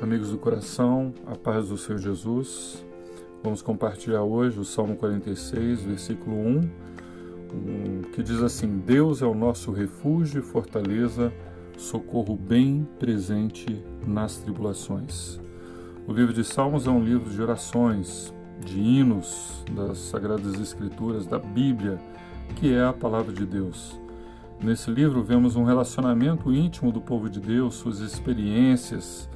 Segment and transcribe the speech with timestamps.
[0.00, 2.84] Amigos do coração, a paz do Senhor Jesus.
[3.42, 6.70] Vamos compartilhar hoje o Salmo 46, versículo 1,
[7.52, 11.32] um, que diz assim: Deus é o nosso refúgio e fortaleza,
[11.76, 15.40] socorro bem presente nas tribulações.
[16.06, 18.32] O livro de Salmos é um livro de orações,
[18.64, 21.98] de hinos das Sagradas Escrituras, da Bíblia,
[22.54, 23.98] que é a palavra de Deus.
[24.62, 29.28] Nesse livro vemos um relacionamento íntimo do povo de Deus, suas experiências,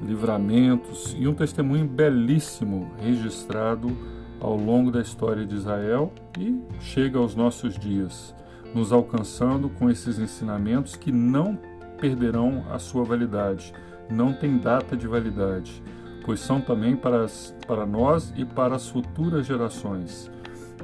[0.00, 3.96] livramentos e um testemunho belíssimo registrado
[4.40, 8.34] ao longo da história de Israel e chega aos nossos dias,
[8.74, 11.58] nos alcançando com esses ensinamentos que não
[12.00, 13.72] perderão a sua validade,
[14.08, 15.82] não tem data de validade,
[16.24, 20.30] pois são também para, as, para nós e para as futuras gerações.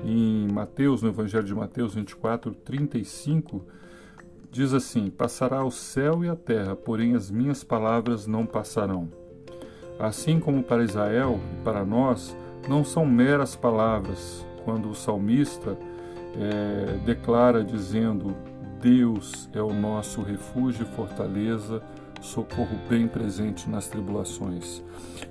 [0.05, 3.64] Em Mateus, no Evangelho de Mateus 24, 35,
[4.54, 9.08] Diz assim: Passará o céu e a terra, porém as minhas palavras não passarão.
[9.98, 12.36] Assim como para Israel e para nós,
[12.69, 15.77] não são meras palavras, quando o salmista
[16.36, 18.36] é, declara dizendo:
[18.80, 21.82] Deus é o nosso refúgio e fortaleza,
[22.20, 24.84] socorro bem presente nas tribulações.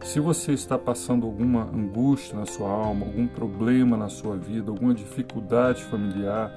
[0.03, 4.93] Se você está passando alguma angústia na sua alma, algum problema na sua vida, alguma
[4.93, 6.51] dificuldade familiar,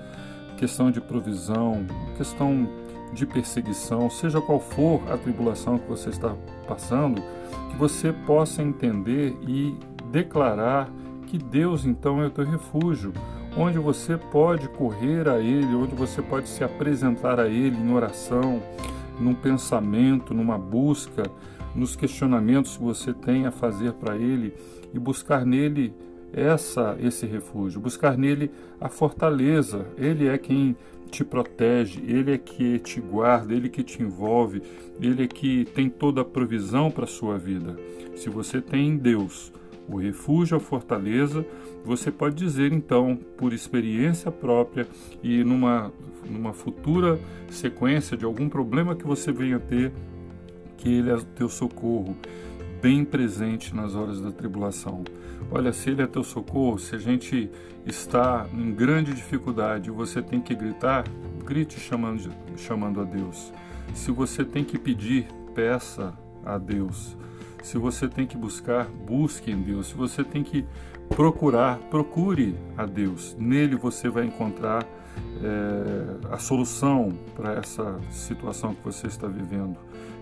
[0.56, 2.68] questão de provisão, questão
[3.12, 6.34] de perseguição, seja qual for a tribulação que você está
[6.66, 7.22] passando,
[7.70, 9.74] que você possa entender e
[10.10, 10.90] declarar
[11.26, 13.12] que Deus então é o teu refúgio,
[13.56, 18.62] onde você pode correr a Ele, onde você pode se apresentar a Ele em oração,
[19.18, 21.24] num pensamento, numa busca,
[21.74, 24.54] nos questionamentos que você tem a fazer para Ele
[24.92, 25.94] e buscar nele
[26.36, 29.86] essa esse refúgio, buscar nele a fortaleza.
[29.96, 30.76] Ele é quem
[31.10, 34.62] te protege, ele é que te guarda, ele que te envolve,
[35.00, 37.76] ele é que tem toda a provisão para a sua vida.
[38.14, 39.52] Se você tem em Deus
[39.88, 41.46] o refúgio, a fortaleza,
[41.84, 44.86] você pode dizer então, por experiência própria
[45.22, 45.92] e numa,
[46.28, 47.18] numa futura
[47.48, 49.92] sequência de algum problema que você venha ter,
[50.76, 52.16] que Ele é o teu socorro,
[52.86, 55.02] bem presente nas horas da tribulação.
[55.50, 57.50] Olha, se Ele é teu socorro, se a gente
[57.84, 61.02] está em grande dificuldade e você tem que gritar,
[61.44, 63.52] grite chamando, chamando a Deus.
[63.92, 66.14] Se você tem que pedir, peça
[66.44, 67.16] a Deus.
[67.60, 69.88] Se você tem que buscar, busque em Deus.
[69.88, 70.64] Se você tem que
[71.08, 73.34] procurar, procure a Deus.
[73.36, 74.86] Nele você vai encontrar
[75.42, 79.76] é, a solução para essa situação que você está vivendo.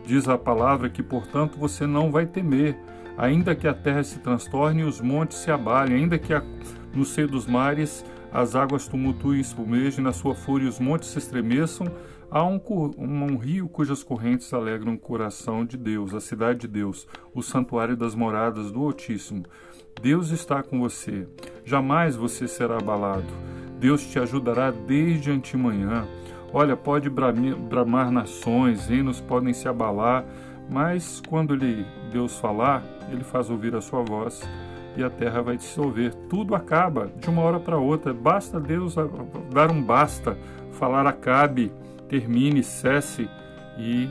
[0.05, 2.77] Diz a palavra que, portanto, você não vai temer,
[3.17, 6.43] ainda que a terra se transtorne e os montes se abalem, ainda que a,
[6.95, 8.05] no seio dos mares
[8.35, 11.87] as águas tumultuem e espumejem, na sua fúria os montes se estremeçam,
[12.29, 12.61] há um,
[12.99, 17.43] um, um, rio cujas correntes alegram o coração de Deus, a cidade de Deus, o
[17.43, 19.45] santuário das moradas do Altíssimo.
[20.03, 21.29] Deus está com você,
[21.65, 23.54] jamais você será abalado.
[23.85, 26.09] Deus te ajudará desde antemanhã.
[26.55, 30.25] Olha, pode bramar nações, reinos podem se abalar,
[30.71, 34.41] mas quando ele, Deus falar, ele faz ouvir a sua voz
[34.97, 36.15] e a terra vai dissolver.
[36.31, 38.15] Tudo acaba de uma hora para outra.
[38.15, 38.95] Basta Deus
[39.53, 40.35] dar um basta,
[40.73, 41.71] falar acabe,
[42.09, 43.29] termine, cesse
[43.77, 44.09] e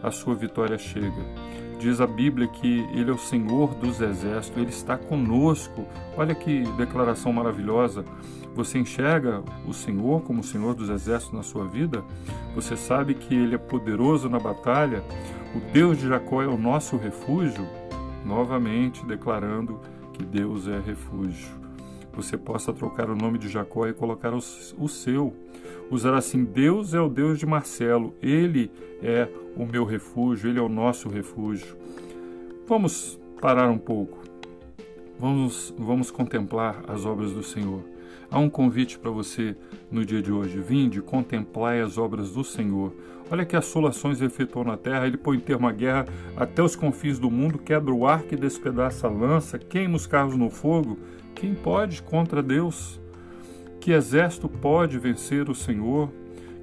[0.00, 1.47] a sua vitória chega.
[1.78, 5.86] Diz a Bíblia que Ele é o Senhor dos exércitos, Ele está conosco.
[6.16, 8.04] Olha que declaração maravilhosa.
[8.54, 12.02] Você enxerga o Senhor como o Senhor dos exércitos na sua vida?
[12.54, 15.04] Você sabe que Ele é poderoso na batalha?
[15.54, 17.64] O Deus de Jacó é o nosso refúgio?
[18.24, 19.80] Novamente declarando
[20.12, 21.67] que Deus é refúgio.
[22.18, 25.32] Você possa trocar o nome de Jacó e colocar o, o seu.
[25.88, 30.62] Usar assim: Deus é o Deus de Marcelo, Ele é o meu refúgio, Ele é
[30.62, 31.76] o nosso refúgio.
[32.66, 34.18] Vamos parar um pouco.
[35.16, 37.84] Vamos, vamos contemplar as obras do Senhor.
[38.30, 39.56] Há um convite para você
[39.90, 40.60] no dia de hoje.
[40.60, 42.92] Vinde, contemplai as obras do Senhor.
[43.30, 45.06] Olha que assolações efetuou na terra.
[45.06, 46.06] Ele põe termo à guerra
[46.36, 50.36] até os confins do mundo, quebra o arco e despedaça a lança, queima os carros
[50.36, 50.98] no fogo.
[51.34, 53.00] Quem pode contra Deus?
[53.80, 56.10] Que exército pode vencer o Senhor?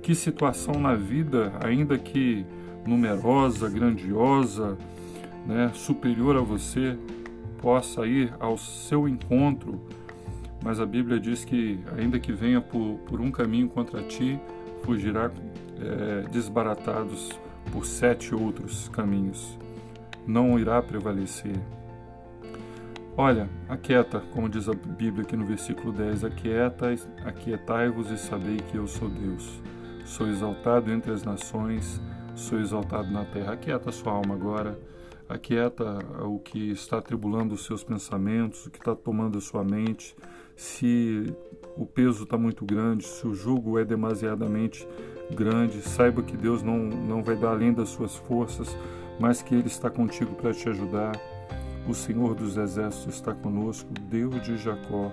[0.01, 2.45] Que situação na vida, ainda que
[2.85, 4.77] numerosa, grandiosa,
[5.47, 6.97] né, superior a você,
[7.61, 9.81] possa ir ao seu encontro?
[10.65, 14.39] Mas a Bíblia diz que, ainda que venha por, por um caminho contra ti,
[14.83, 15.29] fugirá
[15.79, 17.29] é, desbaratados
[17.71, 19.59] por sete outros caminhos.
[20.25, 21.55] Não irá prevalecer.
[23.15, 26.87] Olha, aquieta, como diz a Bíblia aqui no versículo 10, aquieta,
[27.23, 29.61] aquietai-vos e sabei que eu sou Deus.
[30.03, 32.01] Sou exaltado entre as nações,
[32.33, 33.53] sou exaltado na terra.
[33.53, 34.79] Aquieta sua alma agora,
[35.27, 40.15] aquieta o que está atribulando os seus pensamentos, o que está tomando a sua mente.
[40.55, 41.33] Se
[41.75, 44.87] o peso está muito grande, se o jugo é demasiadamente
[45.33, 48.77] grande, saiba que Deus não, não vai dar além das suas forças,
[49.19, 51.13] mas que Ele está contigo para te ajudar.
[51.87, 55.11] O Senhor dos Exércitos está conosco, Deus de Jacó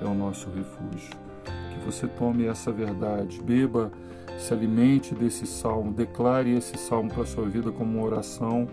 [0.00, 1.10] é o nosso refúgio.
[1.44, 3.92] Que você tome essa verdade, beba,
[4.36, 8.68] se alimente desse salmo, declare esse salmo para a sua vida como uma oração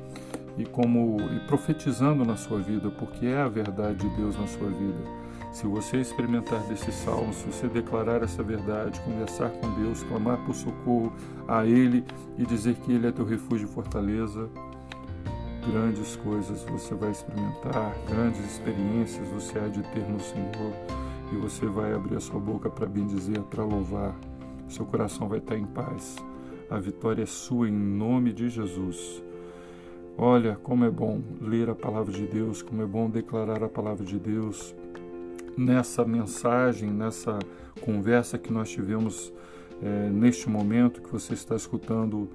[0.57, 4.69] e como e profetizando na sua vida, porque é a verdade de Deus na sua
[4.69, 5.25] vida.
[5.52, 10.54] Se você experimentar desse salmo, se você declarar essa verdade, conversar com Deus, clamar por
[10.54, 11.13] socorro
[11.48, 12.04] a Ele
[12.38, 14.50] e dizer que Ele é teu refúgio e fortaleza,
[15.72, 20.74] grandes coisas você vai experimentar, grandes experiências você há de ter no Senhor
[21.31, 24.13] e você vai abrir a sua boca para bendizer, para louvar.
[24.68, 26.18] Seu coração vai estar em paz.
[26.69, 29.24] A vitória é sua em nome de Jesus.
[30.17, 34.06] Olha como é bom ler a palavra de Deus, como é bom declarar a palavra
[34.06, 34.73] de Deus.
[35.57, 37.38] Nessa mensagem, nessa
[37.81, 39.33] conversa que nós tivemos
[39.83, 42.29] é, neste momento que você está escutando,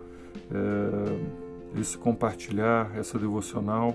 [0.50, 3.94] é, esse compartilhar, essa devocional,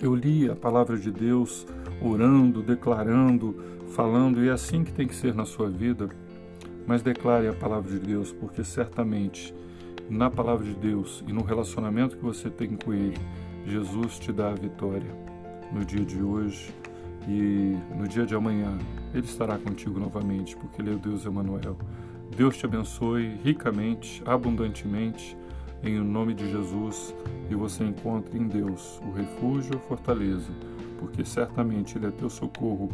[0.00, 1.66] eu li a palavra de Deus
[2.00, 6.08] orando, declarando, falando, e é assim que tem que ser na sua vida.
[6.86, 9.54] Mas declare a palavra de Deus, porque certamente
[10.08, 13.18] na palavra de Deus e no relacionamento que você tem com Ele,
[13.66, 15.10] Jesus te dá a vitória
[15.72, 16.72] no dia de hoje
[17.28, 18.78] e no dia de amanhã.
[19.12, 21.76] Ele estará contigo novamente, porque Ele é o Deus Emanuel.
[22.36, 25.36] Deus te abençoe ricamente, abundantemente,
[25.82, 27.14] em nome de Jesus,
[27.50, 30.50] e você encontre em Deus o refúgio e a fortaleza,
[30.98, 32.88] porque certamente Ele é teu socorro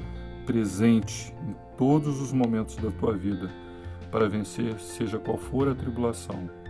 [0.47, 3.50] presente em todos os momentos da tua vida
[4.11, 6.62] para vencer, seja qual for a tribulação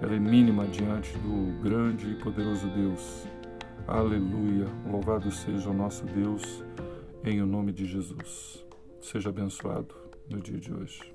[0.00, 3.26] ela é mínima diante do grande e poderoso Deus.
[3.86, 4.66] Aleluia!
[4.90, 6.64] Louvado seja o nosso Deus,
[7.24, 8.64] em o nome de Jesus.
[9.00, 9.94] Seja abençoado
[10.28, 11.13] no dia de hoje.